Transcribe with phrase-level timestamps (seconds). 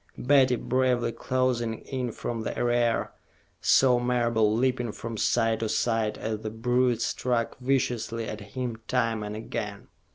[0.17, 3.11] Betty, bravely closing in from the rear,
[3.61, 9.21] saw Marable leaping from side to side as the brute struck viciously at him time
[9.21, 9.89] and again.